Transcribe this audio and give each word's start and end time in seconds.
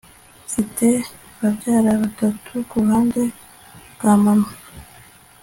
Mfite 0.45 0.87
babyara 1.39 1.91
batatu 2.01 2.51
kuruhande 2.69 3.21
rwa 3.95 4.13
mama 4.23 4.49